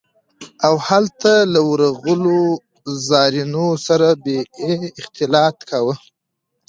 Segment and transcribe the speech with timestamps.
[0.67, 2.41] او هلته له ورغلو
[3.07, 4.35] زايرينو سره به
[4.67, 5.95] يې اختلاط کاوه.